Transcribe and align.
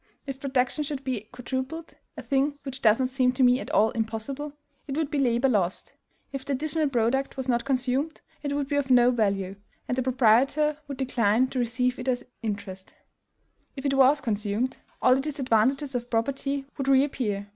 If 0.25 0.39
production 0.39 0.83
should 0.83 1.03
be 1.03 1.29
quadrupled, 1.31 1.93
a 2.17 2.23
thing 2.23 2.57
which 2.63 2.81
does 2.81 2.97
not 2.97 3.09
seem 3.09 3.33
to 3.33 3.43
me 3.43 3.59
at 3.59 3.69
all 3.69 3.91
impossible, 3.91 4.53
it 4.87 4.97
would 4.97 5.11
be 5.11 5.19
labor 5.19 5.47
lost: 5.47 5.93
if 6.33 6.43
the 6.43 6.53
additional 6.53 6.89
product 6.89 7.37
was 7.37 7.47
not 7.47 7.65
consumed, 7.65 8.21
it 8.41 8.51
would 8.53 8.67
be 8.67 8.77
of 8.77 8.89
no 8.89 9.11
value, 9.11 9.57
and 9.87 9.95
the 9.95 10.01
proprietor 10.01 10.75
would 10.87 10.97
decline 10.97 11.49
to 11.49 11.59
receive 11.59 11.99
it 11.99 12.07
as 12.07 12.25
interest; 12.41 12.95
if 13.75 13.85
it 13.85 13.93
was 13.93 14.21
consumed, 14.21 14.79
all 15.03 15.13
the 15.13 15.21
disadvantages 15.21 15.93
of 15.93 16.09
property 16.09 16.65
would 16.79 16.87
reappear. 16.87 17.49